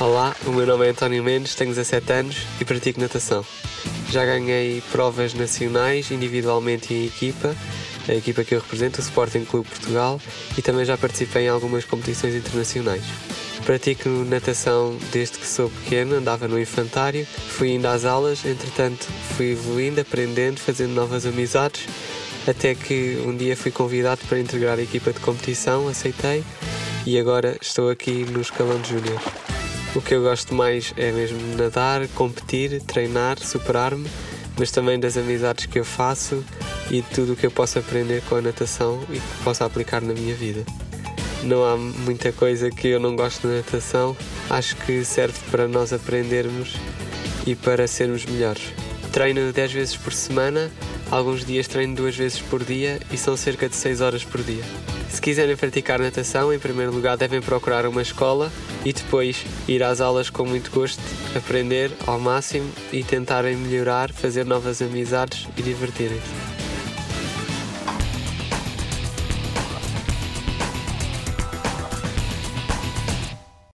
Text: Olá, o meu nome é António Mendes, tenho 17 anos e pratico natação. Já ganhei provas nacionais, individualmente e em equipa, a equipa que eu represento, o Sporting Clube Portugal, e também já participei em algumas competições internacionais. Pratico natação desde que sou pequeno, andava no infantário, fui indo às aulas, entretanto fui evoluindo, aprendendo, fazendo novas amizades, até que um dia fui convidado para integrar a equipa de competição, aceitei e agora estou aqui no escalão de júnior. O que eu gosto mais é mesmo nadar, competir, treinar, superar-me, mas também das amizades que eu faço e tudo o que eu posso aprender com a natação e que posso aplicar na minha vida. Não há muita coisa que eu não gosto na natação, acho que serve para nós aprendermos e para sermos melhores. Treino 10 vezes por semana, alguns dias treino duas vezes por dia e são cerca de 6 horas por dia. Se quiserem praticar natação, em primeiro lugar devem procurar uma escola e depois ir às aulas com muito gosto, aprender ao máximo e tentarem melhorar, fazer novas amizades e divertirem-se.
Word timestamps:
Olá, 0.00 0.34
o 0.46 0.50
meu 0.50 0.66
nome 0.66 0.86
é 0.86 0.90
António 0.92 1.22
Mendes, 1.22 1.54
tenho 1.54 1.74
17 1.74 2.10
anos 2.10 2.36
e 2.58 2.64
pratico 2.64 2.98
natação. 2.98 3.44
Já 4.08 4.24
ganhei 4.24 4.82
provas 4.90 5.34
nacionais, 5.34 6.10
individualmente 6.10 6.94
e 6.94 7.02
em 7.02 7.06
equipa, 7.06 7.54
a 8.08 8.14
equipa 8.14 8.42
que 8.42 8.54
eu 8.54 8.60
represento, 8.60 8.98
o 8.98 9.04
Sporting 9.04 9.44
Clube 9.44 9.68
Portugal, 9.68 10.18
e 10.56 10.62
também 10.62 10.86
já 10.86 10.96
participei 10.96 11.44
em 11.44 11.48
algumas 11.48 11.84
competições 11.84 12.34
internacionais. 12.34 13.02
Pratico 13.66 14.08
natação 14.08 14.96
desde 15.12 15.36
que 15.36 15.46
sou 15.46 15.68
pequeno, 15.68 16.16
andava 16.16 16.48
no 16.48 16.58
infantário, 16.58 17.26
fui 17.26 17.74
indo 17.74 17.86
às 17.86 18.06
aulas, 18.06 18.46
entretanto 18.46 19.06
fui 19.36 19.52
evoluindo, 19.52 20.00
aprendendo, 20.00 20.60
fazendo 20.60 20.94
novas 20.94 21.26
amizades, 21.26 21.86
até 22.48 22.74
que 22.74 23.22
um 23.26 23.36
dia 23.36 23.54
fui 23.54 23.70
convidado 23.70 24.22
para 24.26 24.40
integrar 24.40 24.78
a 24.78 24.82
equipa 24.82 25.12
de 25.12 25.20
competição, 25.20 25.88
aceitei 25.88 26.42
e 27.04 27.18
agora 27.18 27.58
estou 27.60 27.90
aqui 27.90 28.24
no 28.24 28.40
escalão 28.40 28.80
de 28.80 28.94
júnior. 28.94 29.39
O 29.92 30.00
que 30.00 30.14
eu 30.14 30.22
gosto 30.22 30.54
mais 30.54 30.94
é 30.96 31.10
mesmo 31.10 31.38
nadar, 31.56 32.06
competir, 32.08 32.80
treinar, 32.82 33.38
superar-me, 33.38 34.08
mas 34.56 34.70
também 34.70 35.00
das 35.00 35.16
amizades 35.16 35.66
que 35.66 35.80
eu 35.80 35.84
faço 35.84 36.44
e 36.90 37.02
tudo 37.02 37.32
o 37.32 37.36
que 37.36 37.44
eu 37.44 37.50
posso 37.50 37.80
aprender 37.80 38.22
com 38.28 38.36
a 38.36 38.40
natação 38.40 39.00
e 39.10 39.14
que 39.14 39.42
posso 39.42 39.64
aplicar 39.64 40.00
na 40.00 40.14
minha 40.14 40.34
vida. 40.34 40.64
Não 41.42 41.64
há 41.64 41.76
muita 41.76 42.30
coisa 42.30 42.70
que 42.70 42.86
eu 42.86 43.00
não 43.00 43.16
gosto 43.16 43.48
na 43.48 43.56
natação, 43.56 44.16
acho 44.48 44.76
que 44.76 45.04
serve 45.04 45.38
para 45.50 45.66
nós 45.66 45.92
aprendermos 45.92 46.76
e 47.44 47.56
para 47.56 47.88
sermos 47.88 48.24
melhores. 48.26 48.72
Treino 49.12 49.52
10 49.52 49.72
vezes 49.72 49.96
por 49.96 50.12
semana, 50.12 50.70
alguns 51.10 51.44
dias 51.44 51.66
treino 51.66 51.96
duas 51.96 52.14
vezes 52.14 52.40
por 52.40 52.62
dia 52.62 53.00
e 53.10 53.16
são 53.16 53.36
cerca 53.36 53.68
de 53.68 53.74
6 53.74 54.00
horas 54.00 54.24
por 54.24 54.42
dia. 54.42 54.62
Se 55.08 55.20
quiserem 55.20 55.56
praticar 55.56 55.98
natação, 55.98 56.52
em 56.52 56.58
primeiro 56.58 56.92
lugar 56.92 57.16
devem 57.16 57.42
procurar 57.42 57.84
uma 57.86 58.02
escola 58.02 58.52
e 58.84 58.92
depois 58.92 59.44
ir 59.66 59.82
às 59.82 60.00
aulas 60.00 60.30
com 60.30 60.44
muito 60.44 60.70
gosto, 60.70 61.02
aprender 61.36 61.90
ao 62.06 62.20
máximo 62.20 62.70
e 62.92 63.02
tentarem 63.02 63.56
melhorar, 63.56 64.12
fazer 64.12 64.46
novas 64.46 64.80
amizades 64.80 65.48
e 65.56 65.62
divertirem-se. 65.62 66.59